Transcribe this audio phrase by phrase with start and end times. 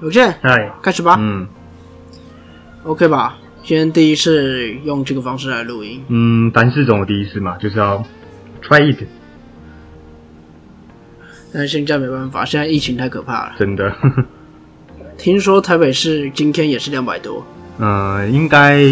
[0.00, 1.16] 有见，哎，开始吧。
[1.18, 1.46] 嗯
[2.84, 3.38] OK 吧？
[3.62, 8.04] 今天第一次用这个方式来录音，嗯，凡事总有第一次嘛，就是要
[8.62, 9.06] try it，
[11.50, 13.54] 但是现在没办法，现在疫情太可怕了。
[13.58, 13.90] 真的，
[15.16, 17.42] 听说台北市今天也是两百多，
[17.78, 18.82] 嗯，应该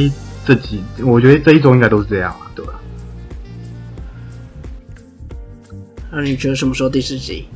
[0.47, 2.73] 这几，我觉得这一周应该都是这样啊，对吧？
[6.11, 7.47] 那你觉得什么时候第四集？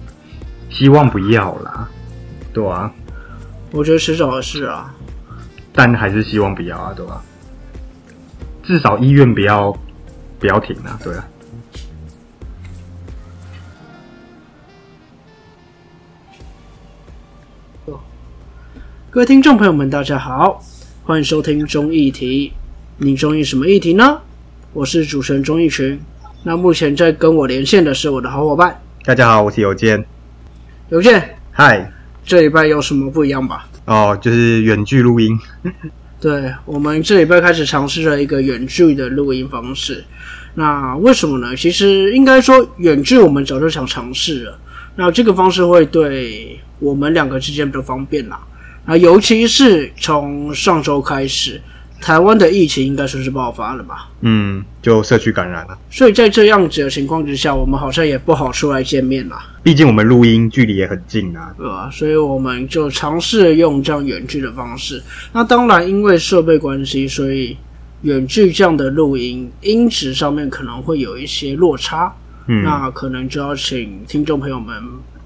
[0.68, 1.88] 希望不要啦，
[2.52, 2.92] 对啊，
[3.73, 4.95] 我觉得迟早的事啊。
[5.73, 7.23] 但还是希望不要啊，对吧？
[8.62, 9.77] 至少医院不要
[10.38, 11.29] 不要停啊，对啊。
[19.10, 20.62] 各位听众朋友们，大家好，
[21.02, 22.52] 欢迎收听中议题。
[22.98, 24.21] 你中意什么议题呢？
[24.74, 25.98] 我是主持人钟义群。
[26.43, 30.05] 那目前在跟我连线的是我的好伙伴大家好，我是有健，
[30.91, 31.38] 有健。
[31.51, 31.91] 嗨，
[32.27, 33.69] 这礼拜有什么不一样吧？
[33.85, 35.38] 哦，就是远距录音，
[36.21, 40.05] 对我们这礼拜开始尝试了一个远距的录音方式。
[40.57, 41.55] 那为什么呢？
[41.55, 44.59] 其实应该说远距我们早就想尝试了。
[44.96, 48.40] 那这个方式会对我们两个之间比较方便啦。
[48.87, 51.61] 那尤其是从上周开始，
[52.01, 54.09] 台湾的疫情应该算是爆发了吧？
[54.21, 55.79] 嗯，就社区感染了。
[55.91, 61.91] 所以在这样子的情况之下，我们好像也不好出来见面啦，毕竟我们录音距离也很近啊，对吧？
[61.91, 65.03] 所以我们就尝试用这样远距的方式。
[65.33, 67.56] 那当然，因为设备关系，所以
[68.03, 72.15] 远距这样的录音音质上面可能会有一些落差。
[72.49, 74.77] 嗯，那可能就要请听众朋友们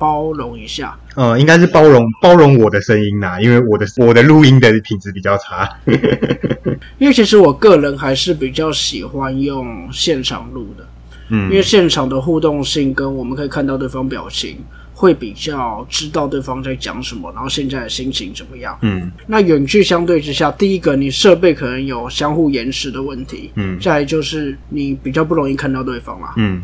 [0.00, 0.98] 包容一下。
[1.14, 5.68] 呃，应该是包容包容我的声音啦，因为我的我的录音的品质比较差。
[6.98, 10.86] 因为其实我个人还是比较喜欢用现场录的，
[11.28, 14.56] 嗯，因为现场的互动性跟我们可以看到对方表情，
[14.94, 18.78] 会比较知道对方在讲什么，然后现在的心情怎么样。
[18.82, 26.34] 嗯那远距相对之下，第一个你设备可能有相互延时的问题，嗯再来就是你比较不容易看到对方啦。
[26.36, 26.62] 嗯，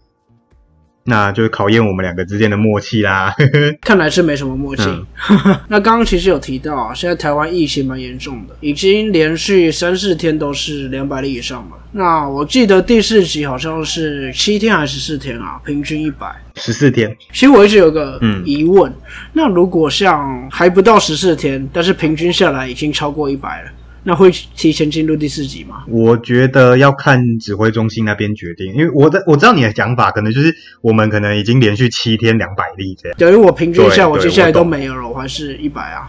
[1.07, 3.35] 那就是考验我们两个之间的默契啦。
[3.81, 4.83] 看来是没什么默契。
[4.85, 5.07] 嗯
[5.69, 11.77] 那刚刚其实有提到啊，现在台湾疫情蛮严重的，已经连续三四天都是两百例以上了。
[11.93, 16.27] 那我记得第四集好像是七天还是十四天啊，平均一百。
[16.57, 18.93] 十四天，其实我一直有个嗯疑问，
[19.33, 23.71] 那如果像还不到十四天，但是平均下来已经超过一百了，
[24.09, 25.83] 那会提前进入第四集吗？
[25.89, 33.19] 我觉得要看指挥中心那边决定，因为我的我知道你的想法，可能就是我们可能已经连续七天两百例这样。
[33.19, 36.09] 等于我平均一下，我接下来都没有了，我还是一百啊。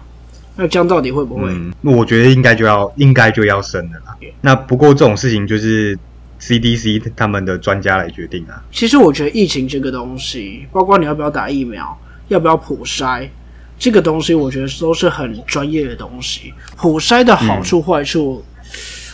[0.55, 1.49] 那这样到底会不会？
[1.49, 4.15] 嗯，我觉得应该就要应该就要升了啦。
[4.41, 5.97] 那不过这种事情就是
[6.39, 8.63] CDC 他们的专家来决定啊。
[8.71, 13.27] 其实我觉得疫情这个东西，包括你要不要打疫苗，要不要普筛，
[13.79, 16.53] 这个东西我觉得都是很专业的东西。
[16.75, 18.43] 普筛的好处坏处，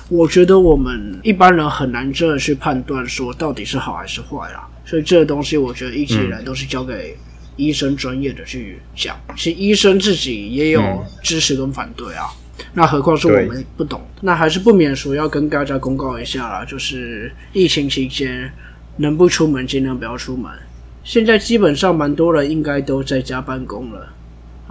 [0.09, 4.68] 我觉得我们一般人很难真的去判断说到底是好还是坏啦。
[4.85, 7.18] 所以这个东西，我觉得一直以来都是交给
[7.56, 9.16] 医生专业的去讲。
[9.35, 12.25] 其实医生自己也有嗯支持跟反对啊。
[12.74, 18.51] 那何况是我们不懂，那还是不免说要跟大家公告一下啦，就是疫情期间
[18.97, 20.51] 能不出门尽量不要出门。
[21.03, 24.07] 现在基本上蛮多人应该都在家办公了，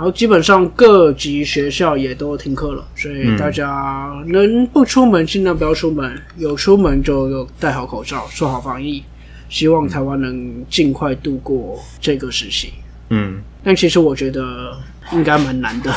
[0.02, 9.00] 然后基本上各级学校也都停课了，所以嗯大家能不出门尽量不要出门，有出门就戴好口罩，做好防疫。
[9.48, 12.72] 希望台湾能尽快度过这个时期，
[13.10, 14.72] 嗯但其实我觉得
[15.12, 15.94] 应该蛮难的。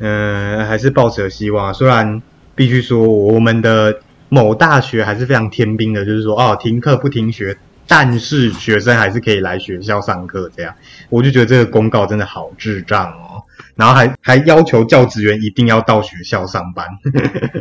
[0.00, 1.72] 呃，还是抱持着希望啊。
[1.72, 2.20] 虽然
[2.56, 10.50] 必须说我们的某大学还是非常天兵的，就是说哦停课不停学，但是学生还是可以来学校上课。
[10.56, 10.74] 这样，
[11.08, 13.42] 我就觉得这个公告真的好智障哦。
[13.74, 16.86] 然后还还要求教职员一定要到学校上班。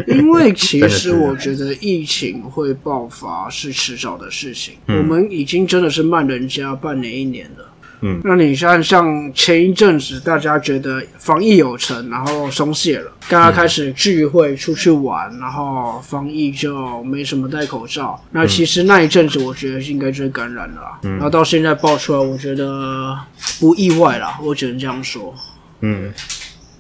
[0.08, 7.70] 因为 其实我觉得疫情会爆发是迟早的事情，嗯我们已经真的是慢人家半年一年了。
[8.02, 18.22] 嗯那你像像前一阵子大家觉得防疫有成，然后松懈了，大家开始聚会出去玩，然后防疫就没什么戴口罩。
[18.32, 23.18] 那其实那一阵子我觉得应该就是感染了嗯，然后到现在爆出来，我觉得
[23.60, 25.34] 不意外啦，我只能这样说。
[25.82, 26.12] 嗯，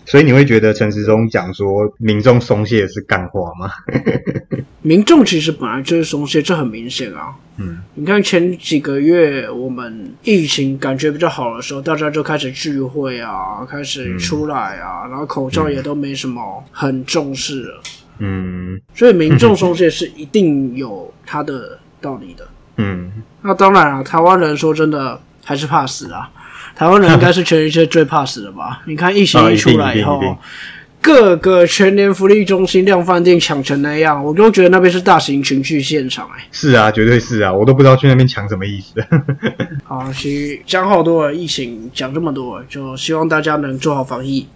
[0.05, 3.71] 所以你会觉得陈时中讲说民众松懈是干话吗？
[4.81, 7.33] 民众其实本来就是松懈，这很明显啊。
[7.57, 17.81] 嗯，你看前几个月我们疫情感觉比较好的时候，大家就开始聚会啊，开始出来啊，然后口罩也都没什么很重视了，
[18.19, 22.47] 嗯所以民众松懈是一定有它的道理的。
[22.77, 23.11] 嗯
[23.41, 26.29] 那当然啊，台湾人说真的还是怕死啊。
[26.75, 28.81] 台湾人应该是全世界最怕死的吧？
[28.85, 30.19] 你看疫情啊一出来以后
[31.05, 38.95] 各个全年福利中心、量饭店抢成那样，我都觉得那边是大型群聚现场哎、是啊，绝对是啊，我都不知道去那边抢什么意思。
[39.85, 44.47] 好，其实讲好多了，疫情讲这么多了，就希望大家能做好防疫。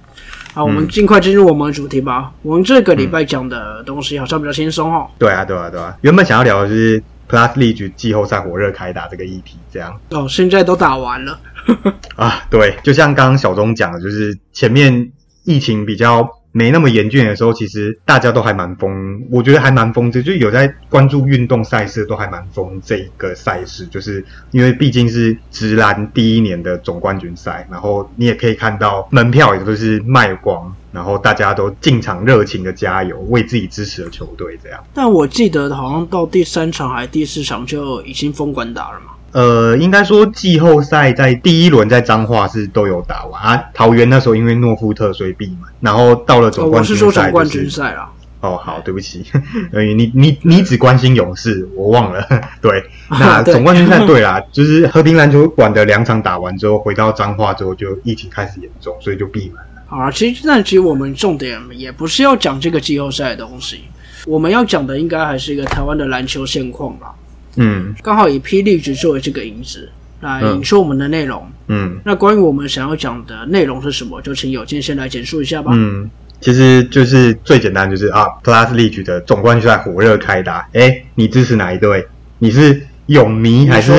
[0.52, 2.32] 好，我们尽快进入我们的主题吧。
[2.42, 5.08] 我们这个礼拜讲的东西好像比较轻松哦。
[5.20, 5.96] 对啊，对啊，对啊。
[6.02, 7.00] 原本想要聊的是
[7.30, 11.40] Plus League 季后赛火热开打这个议题，这样哦，现在都打完了。
[12.18, 15.12] 啊，对，就像刚刚小钟讲的，就是前面
[15.44, 34.84] 疫情比较没那么严峻的时候，其实大家都还蛮疯，我觉得还蛮疯，这就有在关注运动赛事，都还蛮疯这一个赛事，就是因为毕竟是直男第一年的总冠军赛，然后你也可以看到门票也都是卖光，然后大家都进场热情的加油，为自己支持的球队这样。
[34.94, 39.12] 但我记得好像到第三场还是第四场就已经封关打了嘛。
[39.32, 43.64] 呃，应该说季后赛在第一轮在彰化是都有打完啊。
[43.74, 48.10] 桃园那时候因为诺夫特所以闭门，然后到了总冠军赛、就是说总冠军赛啦。
[48.42, 49.26] 哦，好，对不起，
[49.74, 52.26] 呃，你你你只关心勇士，我忘了。
[52.62, 52.72] 对，
[53.10, 59.82] 那总冠军赛对啦， 就是和平篮球馆的两场打完之后，回到彰化之后就疫情开始严重，所以就闭门了。
[59.88, 63.82] 好啊，其实那其实我们重点也不是要讲这个季后赛的东西，
[64.26, 67.12] 我们要讲的应该还是一个台湾的篮球现况啦。
[67.60, 69.90] 嗯刚好以霹雳局作为这个引子
[70.22, 71.46] 来引出我们的内容。
[71.68, 75.72] 嗯那关于我们想要讲的内容是什么，就请有健先来简述一下吧。
[75.76, 76.10] 嗯，
[76.42, 80.68] 其实就是最简单，就是啊，Plus League 的总冠军赛火热开打。
[80.74, 82.08] 哎，你支持哪一队？
[82.40, 83.92] 你是泳迷还是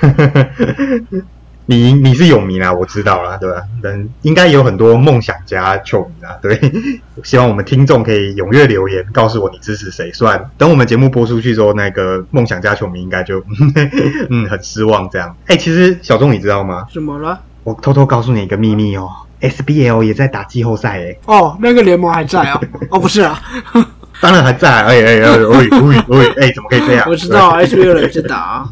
[1.66, 1.92] 你？
[1.92, 3.62] 你你是泳迷啊，我知道啦，对吧？
[3.82, 6.60] 人应该有很多梦想家球迷啊，对。
[7.22, 10.10] 希望我们听众可以踊跃留言，告诉我你支持谁。
[10.12, 13.42] 虽然等我们节目播出去之后，那个梦想家球迷应该就
[14.30, 15.34] 嗯很失望这样。
[15.46, 16.84] 哎、其实小钟你知道吗？
[16.92, 17.40] 怎么了？
[17.62, 19.08] 我偷偷告诉你一个秘密哦
[19.40, 22.60] ，SBL 也在打季后赛哎，哦，那个联盟还在啊？
[22.90, 23.40] 哦，不是啊，
[24.20, 27.06] 当然还在，哎哎哎哎哎哎哎，怎么可以这样？
[27.08, 28.68] 我知道啊 SBL 也在打啊。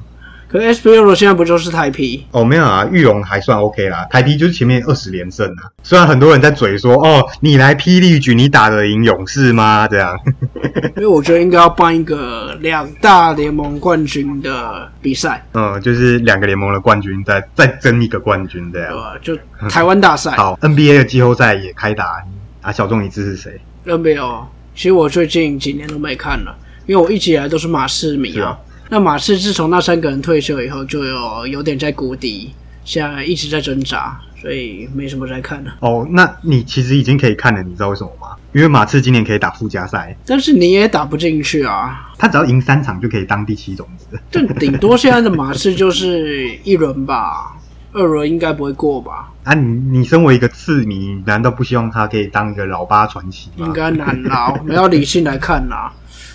[0.53, 2.27] 可是 SBL 现在不就是台皮？
[2.31, 5.65] 哦，没有啊，玉龙还算 OK 啦，台啤就是前面二十连胜啊。
[5.83, 9.89] 虽然很多人在嘴说，哦，你来霹雳局，你打得赢勇士吗？
[9.89, 10.15] 这样，
[10.97, 18.91] 因为我觉得应该要办一个两大联盟冠军的比赛，嗯，就是两个联盟的冠军再再争一个冠军这样。
[18.91, 19.15] 对吧？
[19.23, 20.33] 就台湾大赛。
[20.37, 22.23] 好，NBA 的季后赛也开打，
[22.61, 26.55] 啊，小众你支持谁？NBA，哦其实我最近几年都没看了，
[26.87, 28.59] 因为我一直以来都是马刺迷啊。
[28.93, 32.53] 那马刺自从那三个人退休以后，就有有点在谷底，
[32.85, 35.73] 现在一直在挣扎，所以没什么在看了。
[35.81, 38.37] 哦，那你其实已经可以看了，你知道为什么吗？
[38.53, 44.21] 因为马刺今年可以打附加赛，但是你也打不进去啊，他只要赢三场就可以当第七种子。
[44.31, 47.57] 但顶多现在的马刺就是一轮吧，
[47.95, 49.33] 二轮应该不会过吧？
[49.45, 53.67] 啊，你你身为一个刺迷，难道不希望他可以当一个老八传奇吗？
[53.67, 55.91] 应该难啦，我们要理性来看啦。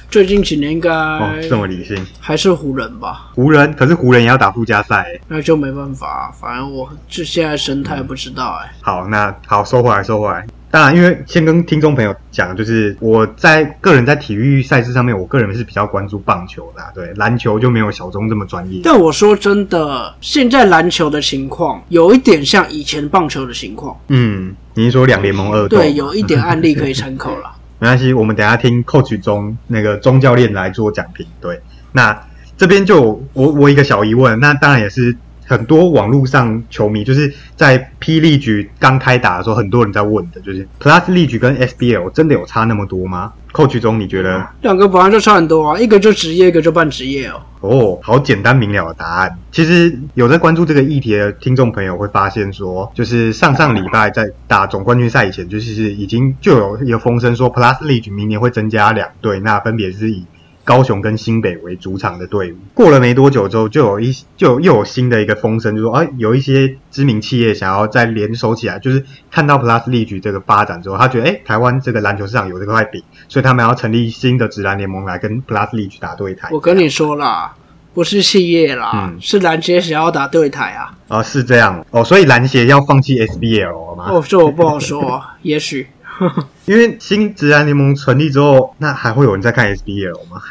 [0.10, 1.98] 最近几年应该哦，这么理性。
[2.20, 5.22] 还是湖人吧，湖人，可是湖人也要打附加赛欸。
[5.28, 10.46] 那就没办法，反正我这现在生态不知道哎、好，那好，收回来，收回来。
[10.70, 18.82] 当然，因为先跟听众朋友讲，就是我在个人在体育赛事上面，我个人是比较关注棒球的啊、对篮球就没有小钟这么专业。
[18.84, 25.78] 但我说真的，现在篮球的情况有一点像以前棒球的情况，嗯，你是说两联盟二斗？
[25.78, 27.54] 对，有一点案例可以参考啦。
[27.80, 31.26] 没关系，我们等下听 coach 中那个钟教练来做讲评。
[31.40, 35.16] 对，那这边就我我一个小疑问，那当然也是
[35.48, 44.46] 很多网络上球迷就是在霹雳局刚开打的时候，很多人在问的，就是 Plus League 跟 SBL 真的有差那么多吗？coach 中你觉得？
[44.62, 47.42] 两个本来就差很多啊，一个就职业，一个就半职业哦。
[47.62, 49.36] 哦，好简单明了的答案。
[49.52, 60.24] 其实有在关注这个议题的听众朋友会发现说，就是上上礼拜在打总冠军赛以前，就是已经就有一个风声说，Plus League 明年会增加两队，那分别是以
[60.68, 62.58] 高雄跟新北为主场的队伍。
[62.74, 76.50] 过了没多久之后，就有一就有又有新的一个风声，就说啊，有一些知名企业想要再联手起来，就是看到 Plus League 这个发展之后，他觉得哎，台湾这个篮球市场有这块饼，所以他们要成立新的职篮联盟来跟 Plus League 打对台。
[76.52, 77.56] 我跟你说啦，
[77.94, 80.94] 不是企业啦，嗯是篮协想要打对台啊。
[81.08, 84.10] 哦，是这样哦，所以篮协要放弃 SBL 了吗？
[84.12, 85.88] 哦，这我不好说，也许。
[86.66, 90.42] 因为新职篮联盟成立之后，那还会有人在看 SBL 吗？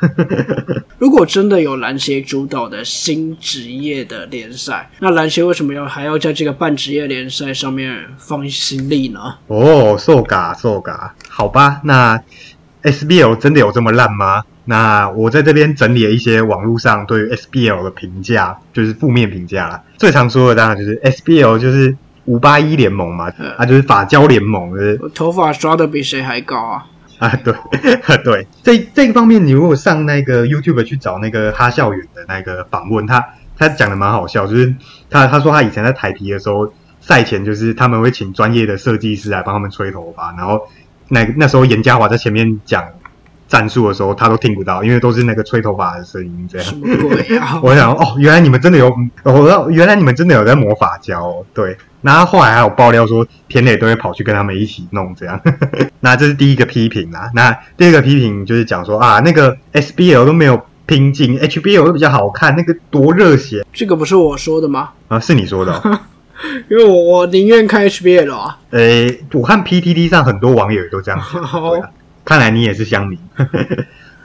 [0.99, 9.21] 如果真的有篮协主导的新职业的联赛，那篮协为什么要还要在这个半职业联赛上面放心力呢？
[9.49, 12.21] 哦，受嘎受嘎，好吧，那
[12.83, 14.45] SBL 真的有这么烂吗？
[14.69, 19.83] 那我在这边整理了一些网络上对于 SBL 的评价，就是负面评价啦。
[19.97, 21.97] 最常说的当然就是 SBL 就是
[22.27, 26.87] 五八一联盟嘛，嗯啊就是法交联盟，就是我头发刷的比谁还高啊！
[27.19, 27.55] 啊，对
[28.23, 33.25] 对，这这个方面，你如果上那个 YouTube 去找那个哈校园的那个访问，他
[33.57, 34.75] 他讲的蛮好笑，就是
[35.09, 40.61] 他他说他以前在台皮的时候，赛前就是他们会请专业的设计师来帮他们吹头发，然后
[41.09, 42.85] 那那时候严家华在前面讲
[43.49, 46.69] 战术的时候，他都听不到，因为都是那个吹头发的声音这样
[47.41, 47.61] 啊！
[47.65, 51.79] 我想哦，原来你们真的有，哦，原来你们真的有在魔法胶、哦，对。
[52.07, 55.41] 然后后来还有爆料说，田磊都会跑去跟他们一起弄这样。
[55.99, 57.29] 那这是第一个批评啦。
[57.35, 64.91] 那第二个批评就是讲说啊，那个 SBL 都没有拼劲，HBL 都比较好看，那个多热血这个不是我说的吗？
[65.09, 66.01] 啊，是你说的、哦。
[66.71, 68.59] 因为我我宁愿看 HBL 啊。
[68.71, 71.43] 诶，我看 PTT 上很多网友也都这样讲。
[71.51, 71.91] 对啊，
[72.25, 73.19] 看来你也是乡民。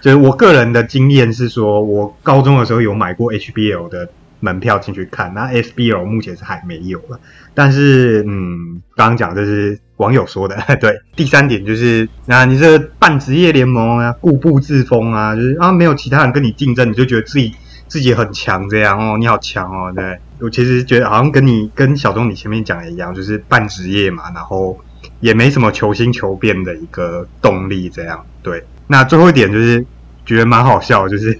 [0.01, 4.09] 就是我个人的经验是说，我高中的时候有买过 HBL 的
[4.41, 7.17] 门票进去看，那 SBL 目前是还没有了。
[7.53, 10.57] 但是，嗯，刚刚讲这是网友说的。
[10.81, 17.53] 对，第三点就是，那你这半职业联盟啊，固步自封啊，就是啊，没有其他人跟你竞争，你就觉得自己
[17.87, 19.93] 自己很强这样哦，你好强哦。
[19.95, 24.79] 对我其实觉得好像跟你跟小钟你前面讲的一样，就是半职业嘛，然后
[25.19, 28.25] 也没什么求新求变的一个动力这样。
[28.41, 29.85] 对，那最后一点就是
[30.25, 31.39] 觉得蛮好笑，就是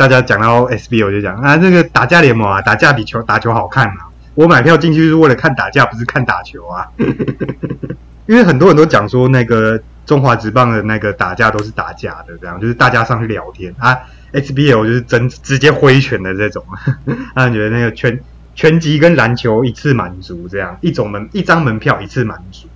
[0.00, 4.08] 大家讲到 SB，我就讲啊，这个打架联盟啊，打架比球打球好看啊。
[4.34, 6.88] 我买票进去是为了看打架，不是看打球啊。
[8.24, 13.94] 因为很多人都讲说，那个中华职棒的那个打架都是打假的，这样就是大家上去聊天啊。
[14.32, 16.64] SBL 就是真直接挥拳的这种，
[17.36, 18.18] 让人觉得那个拳
[18.54, 22.66] 拳击跟篮球一次满足，这样一种门一张门票一次满足。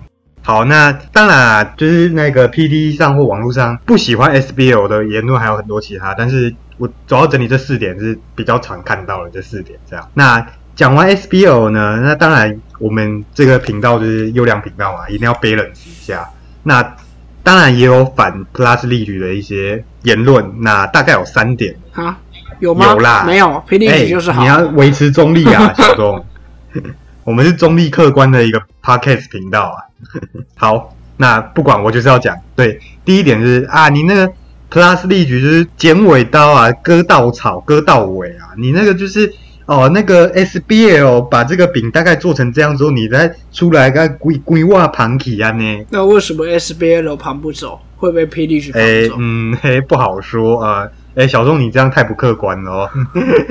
[0.43, 9.79] 好，那当然啊，就是那个 PD 上或网络上不喜欢 SBL 的言论还有很多其他，但是我主要整理这四点是比较常看到的这四点。
[9.89, 16.27] 这样，那讲完 SBO 呢，那当然我们这个频道就是优良频道嘛，一定要 balance 一下。
[16.63, 16.95] 那
[17.43, 21.75] 当然也有反 Plus 利率的一些言论，那大概有三点。
[21.93, 22.17] 啊，
[22.59, 22.87] 有吗？
[22.91, 24.41] 有啦没有，霹雳哎曲就是好。
[24.41, 26.25] 你要维持中立啊，小钟。
[27.23, 29.77] 我们是中立客观的一个 podcast 频道啊。
[30.57, 34.31] 好，那不管我就是要讲，对，第一点就是啊，你那个
[34.75, 39.33] Plus 利局就是剪尾刀啊，割稻草，割稻尾啊，你那个就是
[39.65, 45.85] 哦，那个 SBL 把这个饼大概做成这样之后，你再出来个规规划盘起啊呢？
[45.91, 49.15] 那为什么 SBL 盘不走，会被霹雳曲盘哎、走？
[49.17, 50.89] 嗯，嘿，不好说啊。
[51.15, 52.89] 哎、小钟，你这样太不客观了哦。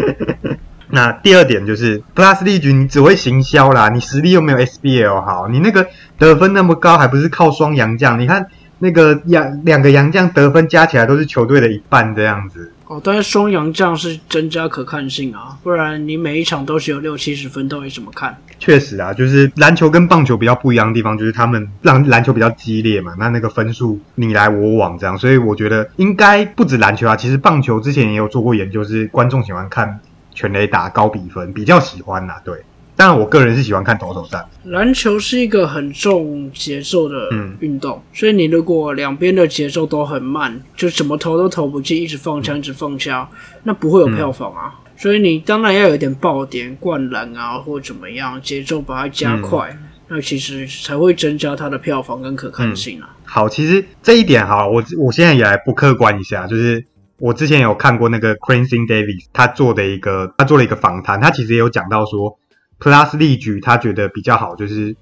[0.93, 5.87] 那第二点就是 Plus 利局，你只会行销啦，你实力又没有 SBL 好，你那个
[6.19, 8.21] 得分那么高，还不是靠双洋将？
[8.21, 8.47] 你看
[8.79, 12.71] 那个洋两个洋将得分加起来都是球队的一半这样子。
[12.87, 18.37] 哦，但是双杨将是增加可看性啊，不然你每一场都是有六七十分，到底怎么看？
[18.59, 30.01] 确实啊，就是篮球跟棒球比较不一样的地方，就是他们让篮球比较激烈嘛，那那个分数你来我往这样，所以我觉得应该不止篮球啊，其实棒球之前也有做过研究，是观众喜欢看
[30.35, 32.63] 全垒打高比分，比较喜欢啦，对。
[32.97, 37.57] 当然，我个人是喜欢看投手战，篮球是一个很重节奏的嗯。
[37.61, 43.27] 运动，所以你如果两边的节奏都很慢，就怎么投都投不进，一直放枪，一直放枪，
[43.63, 44.75] 那不会有票房啊。
[44.97, 49.77] 所以你当然要有一点爆点、灌篮啊，或怎么样，节奏把它加快，
[50.09, 53.11] 那其实才会增加它的票房跟可看性啊。
[53.25, 56.85] 好，其实这一点哈，我我现在也来不客观一下，就是
[57.19, 62.39] 我之前有看过那个 Cranston Davis 他做的一个，他做了一个访谈，他其实也有讲到说
[62.85, 64.95] ，Plus 利局他觉得比较好，就是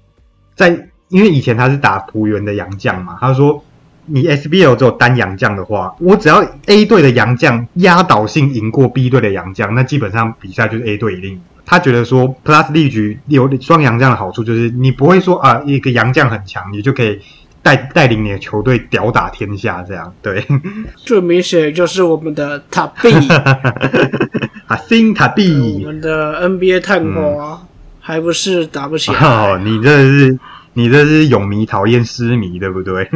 [0.55, 3.61] 在因为以前他是打浦原的洋将嘛，他说
[4.05, 11.41] 你 SBL 只有单洋将的话，我只要 A 队的洋将压倒性赢过 B 队的洋将，那基本上比赛就是 A 队一定赢。
[11.65, 17.19] 他觉得说 Plus 力局有双洋将的好处，就是你不会说啊一个洋将很强，你就可以
[17.61, 20.13] 带带领你的球队屌打天下这样。
[20.21, 20.45] 对，
[20.97, 23.09] 最明显就是我们的塔比，
[24.67, 27.65] 啊，新塔我比，们的 NBA 探花，
[28.05, 29.19] 还不是打不起来。
[29.19, 30.37] 哦，你这是
[30.73, 33.09] 你这是泳迷讨厌失迷，对不对？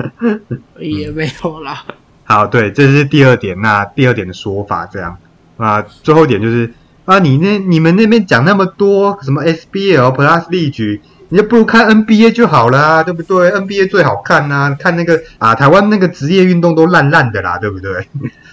[0.78, 1.82] 也没有啦。
[2.24, 3.58] 好，对，这是第二点。
[3.62, 5.16] 那第二点的说法这样
[5.56, 6.70] 啊，最后一点就是
[7.06, 11.00] 啊，你那你们那边讲那么多什么 SBL Plus 利局，
[11.30, 18.06] 你就不如看 NBA 就好啦，对不对？NBA 最好看呐、看那个啊，台湾那个职业运动都烂烂的啦，对不对？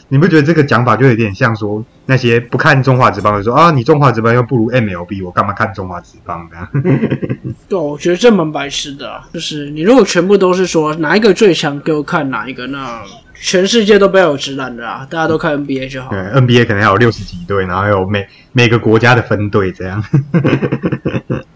[0.09, 6.67] 你不觉得这个讲法就有点像说那些不看中华职棒的说啊，你中华职棒又不如 MLB，我干嘛看中华职棒呢？
[7.67, 9.27] 对，我觉得这蛮白痴的啊。
[9.33, 13.01] 就是你如果全部都是说哪一个最强，给我看哪一个，那
[13.39, 16.19] 全世界都不要有直男的啦，大家都看 NBA 就好 对。
[16.19, 20.03] ，NBA 可能还有六十几队，然后还有每每个国家的分队这样。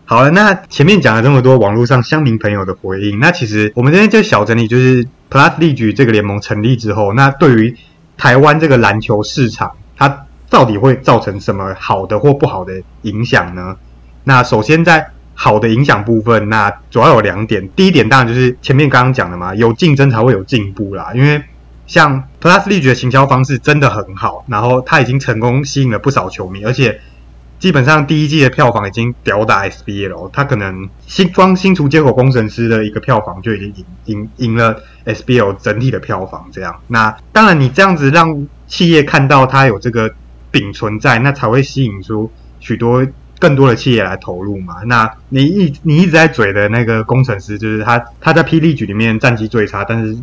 [0.03, 7.77] 好了，那前面讲了这么多网络上乡民朋友的回应，那其实我们今天就小整理，就是 Plus League 这个联盟成立之后，那对于
[8.21, 13.75] 台湾这个篮球市场，它到底会造成什么好的或不好的影响呢？
[14.25, 17.67] 那首先在好的影响部分，那主要有两点。
[17.69, 21.11] 第一点当然就是前面刚刚讲的嘛，有竞争才会有进步啦。
[21.15, 21.43] 因为
[21.87, 27.01] 像 Plus 力觉的行销方式真的很好，然后它已经成功吸引了不少球迷，而且
[27.61, 30.29] 基本上第一季的票房已经吊打 SBL 了。
[30.33, 36.49] 它可能新光新竹接口工程师的一个票房就已经赢赢赢了 SBL 整体的票房。
[36.51, 40.11] 这样，那当然你这样子让企业看到它有这个
[40.49, 43.07] 饼存在，那才会吸引出许多。
[43.39, 44.83] 更多的企业来投入嘛？
[44.85, 50.15] 那你一你一直在嘴的那个工程师，就是他他在霹雳局里面战绩最差，但是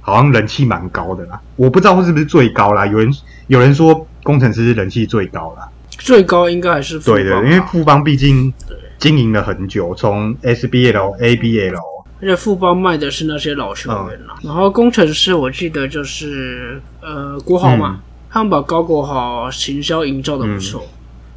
[0.00, 1.40] 好像人气蛮高的啦。
[1.54, 2.84] 我不知道是不是最高啦。
[2.84, 3.08] 有人
[3.46, 5.68] 有人说工程师人气最高啦，
[5.98, 8.52] 最高应该还是对的，因为富邦毕竟
[8.98, 11.74] 经营了很久，从 SBL、ABL，
[12.20, 14.34] 而且富邦卖的是那些老球员啦。
[14.42, 18.00] 然后工程师我记得就是呃国豪嘛，
[18.30, 20.86] 他们把高国豪行销营造的不错。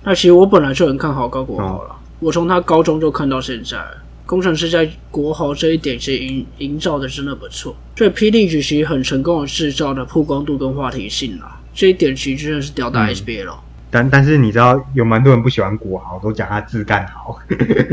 [0.04, 3.78] 那其实我本来就很看好高国豪了，我从他高中就看到现在，
[4.26, 13.54] 工程师在国豪这一点其实营营造的真的不错，所以霹雳举其实很成功的制造了曝光度跟话题性啦，这一点其实真的是吊打 SBL。
[13.92, 17.38] 但但是你知道有蛮多人不喜欢国豪，都讲他自干好。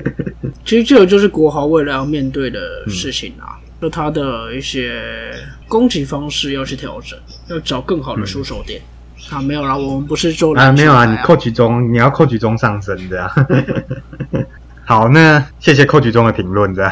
[0.64, 5.32] 其实这个就是国豪未来要面对的事情啊，就他的一些
[5.66, 8.80] 攻击方式要去调整，要找更好的出手点。
[9.30, 13.30] 啊，没有啦，我们不是做啊，没有啊，你扣取中，你要扣取中上升的。
[14.86, 16.90] 好，那谢谢扣取中的评论，这样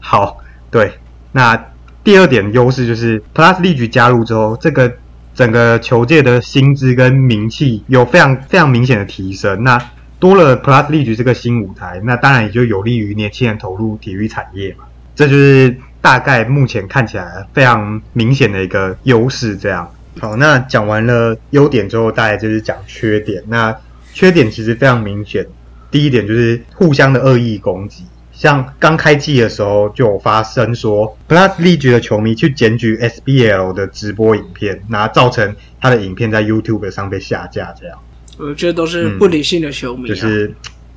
[0.00, 0.38] 好。
[0.70, 0.92] 对，
[1.32, 1.56] 那
[2.02, 4.92] 第二点优势就是 Plus League 加入之后，这个
[5.36, 9.62] 整个球界的薪资跟名气有非常非常明显的提升。
[9.62, 9.78] 那
[10.18, 14.84] 多了 Plus League 这个新舞台，那当然也就有利于年轻人投入体育产业嘛。
[15.14, 19.90] 这就是大概目前看起来非常明显的一个优势，这样。
[20.18, 23.42] 好，那讲完了优点之后，大概就是讲缺点。
[23.48, 23.76] 那
[24.14, 25.46] 缺点其实非常明显，
[25.90, 28.04] 第一点就是互相的恶意攻击。
[28.36, 37.74] 像刚开季的时候就有发生说，Plus League 的球迷去检举 SBL 的直播影片，那造成他的影片在 YouTube 上被下架。
[37.80, 37.98] 这样，
[38.36, 40.06] 我觉得都是不理性的球迷。
[40.06, 40.54] 就是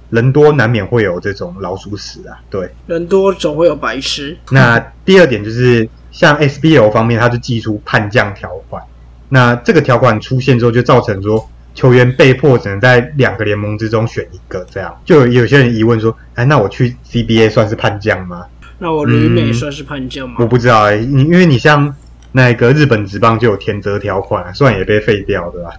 [0.09, 2.37] 人多难免会有这种老鼠屎啊。
[2.49, 4.37] 对，人多总会有白痴。
[4.51, 8.83] 那第二点就是像 SBL 方面，他就寄出叛降条款。
[9.29, 18.45] 那这个条款出现之后，就造成说球员被迫只能在两个联盟之中选一个，这样就有些人疑问说：“哎，那我去 CBA 算是叛将吗？
[18.79, 21.95] 那我旅美算是叛将吗？”我不知道哎，你因为你像
[22.31, 25.71] 那个日本职棒就有田泽条款，虽然也被废掉，的啦？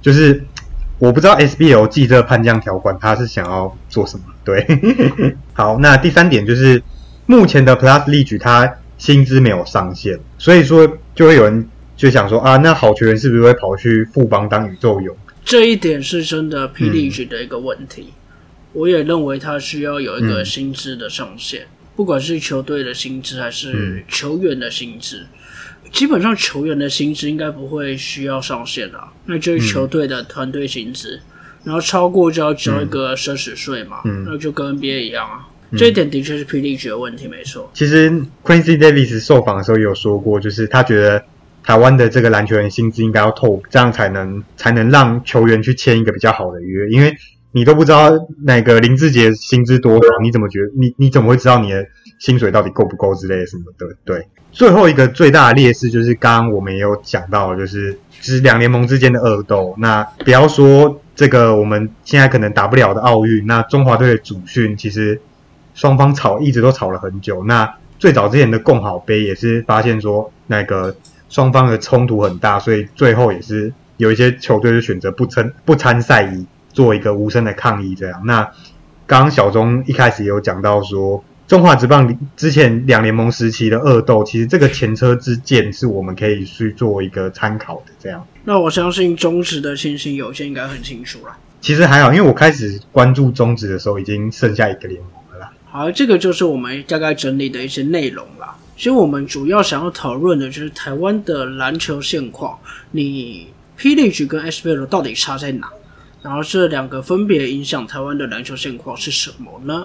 [0.00, 0.44] 就是
[0.98, 4.24] 我不知道 SBL 记这叛将条款他是想要做什么？
[4.44, 4.66] 对，
[5.54, 6.82] 好，那第三点就是
[7.26, 11.68] 目前的 Plus League 它薪资没有上限，所以说就会有人。
[11.98, 15.16] 就想说啊，那好球员是不是会跑去富邦当宇宙勇？
[15.48, 18.12] 这一点是真的霹雳局的一个问题。
[18.74, 21.62] 我也认为他需要有一个薪资的上限，
[21.96, 25.26] 不管是球队的薪资还是球员的薪资。
[25.90, 31.18] 基本上球员的薪资应该不会需要上限啊，那就是球队的团队薪资，
[31.64, 35.48] 然后超过就要交一个奢侈税嘛，那就跟 NBA 一样啊。
[35.78, 37.70] 这一点的确是霹雳局的问题，没错。
[37.72, 38.10] 其实
[38.44, 41.24] Quincy Davis 受访的时候也有说过，就是他觉得。
[41.62, 47.14] 台湾的这个篮球员薪资应该要透，这样才能才能让球员去签一个比较好的约，因为
[47.52, 48.10] 你都不知道
[48.44, 51.86] 那个林志杰薪资多少，你怎么觉得你你怎么会知道你的
[52.18, 53.86] 薪水到底够不够之类的什么的？
[54.04, 59.74] 对，最后一个最大的劣势就是刚刚我们也有讲到，就是就是两联盟之间的恶斗。
[59.78, 65.20] 那不要说这个我们现在可能打不了的奥运，那中华队的主训其实
[65.74, 67.44] 双方吵一直都吵了很久。
[67.44, 70.96] 那最早之前的共好杯也是发现说那个。
[71.28, 77.94] 双方的冲突很大，所以最后也是有一些球队就选择不参不参赛，以做一个无声的抗议。
[77.94, 78.42] 这样，那
[79.06, 87.92] 刚刚小钟一开始有讲到说，中华职棒之前两联盟时期的恶斗，其实这个前车之鉴是我们可以去做一个参考的。
[87.98, 91.36] 这样，那我相信中职的情形有些应该很清楚了。
[91.60, 95.52] 其实还好，因为我开始关注中职的时候，已经剩下一个联盟了啦。
[95.64, 98.54] 好，这个就是我们大概整理的一些内容了。
[98.78, 102.56] 其实我们主要想要讨论的就是台湾的篮球现况。
[102.92, 105.68] 你 P League 跟 SBL 到底差在哪？
[106.22, 109.84] 然后这两个分别影响台湾的篮球现况是什么呢？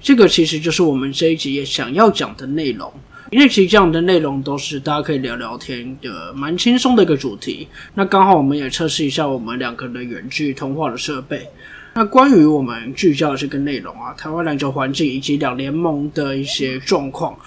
[0.00, 2.92] 这个其实就是我们这一集也想要讲的内容。
[3.30, 7.68] 因为其实这样的内容都是大家可以聊聊天的，蛮轻松的一个主题。
[7.94, 11.46] 那刚好我们也测试一下我们两个的远距通话的设备。
[11.94, 17.38] 那关于我们聚焦的这个内容啊，台湾篮球环境以及两联盟的一些状况，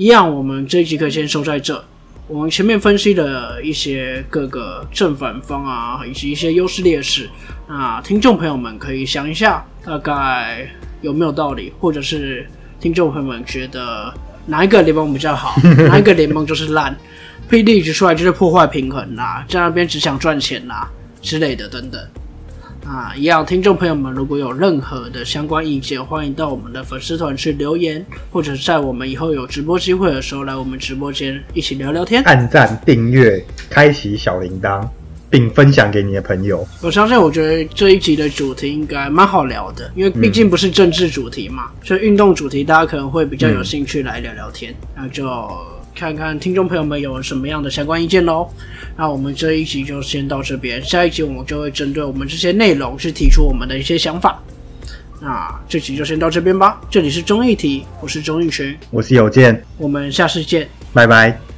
[0.00, 1.84] 一样，我们这一集可以先收在这。
[2.26, 7.28] 我们前面分析了一些各个正反方啊，以及一些优势劣势。
[7.68, 10.66] 那听众朋友们可以想一下，大概
[11.02, 12.48] 有没有道理，或者是
[12.80, 14.10] 听众朋友们觉得？
[14.46, 15.60] 哪一个联盟比较好？
[15.86, 16.96] 哪一个联盟就是烂
[17.50, 22.00] ？P D 出来就是破坏平衡啦，在那边只想赚钱啦之类的等等。
[22.90, 32.20] 啊，一样，听众朋友们如果有任何的相关意见，欢迎到我们的粉丝团去留言，或者在我们以后有直播机会的时候来我们直播间一起聊聊天。
[32.24, 34.84] 按赞、订阅、开启小铃铛。
[35.30, 36.66] 并分享给你的朋友。
[36.82, 44.74] 我相信，我觉得这一集的主题应该蛮好聊的，因为毕竟不是政治主题嘛，所以运动主题大家可能会比较有兴趣来聊聊天。
[44.96, 45.24] 那就
[45.94, 48.48] 看看听众朋友们有什么样的相关意见喽。
[48.96, 54.42] 那我们这一集就先到这边，下一集我们就会针对我们这些内容去提出我们的一些想法。
[55.20, 56.80] 那这集就先到这边吧。
[56.90, 61.49] 这里是综艺题，我是综艺群，我是有健，我们下次见，拜拜。